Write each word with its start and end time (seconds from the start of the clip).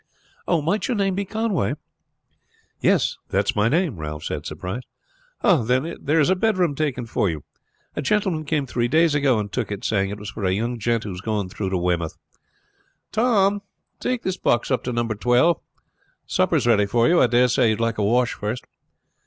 "Oh, 0.47 0.63
might 0.63 0.87
your 0.87 0.97
name 0.97 1.13
be 1.13 1.25
Conway?" 1.25 1.75
"Yes, 2.79 3.17
that 3.29 3.47
is 3.51 3.55
my 3.55 3.69
name," 3.69 3.97
Ralph 3.97 4.23
said, 4.23 4.47
surprised. 4.47 4.87
"Ah, 5.43 5.57
then 5.61 5.95
there 6.01 6.19
is 6.19 6.31
a 6.31 6.35
bedroom 6.35 6.73
taken 6.73 7.05
for 7.05 7.29
you. 7.29 7.43
A 7.95 8.01
gentleman 8.01 8.43
came 8.45 8.65
three 8.65 8.87
days 8.87 9.13
ago 9.13 9.37
and 9.37 9.51
took 9.51 9.71
it, 9.71 9.85
saying 9.85 10.09
it 10.09 10.17
was 10.17 10.31
for 10.31 10.43
a 10.43 10.51
young 10.51 10.79
gent 10.79 11.03
who 11.03 11.11
is 11.13 11.21
going 11.21 11.49
through 11.49 11.69
to 11.69 11.77
Weymouth. 11.77 12.17
Tom," 13.11 13.57
she 13.57 13.59
called, 13.59 13.63
"take 13.99 14.23
this 14.23 14.37
box 14.37 14.71
up 14.71 14.83
to 14.85 14.91
number 14.91 15.13
12. 15.13 15.61
Supper 16.25 16.55
is 16.55 16.65
ready 16.65 16.87
for 16.87 17.07
you, 17.07 17.17
sir. 17.17 17.21
I 17.21 17.27
dare 17.27 17.47
say 17.47 17.67
you 17.67 17.73
would 17.73 17.79
like 17.81 17.99
a 17.99 18.03
wash 18.03 18.33
first?" 18.33 18.65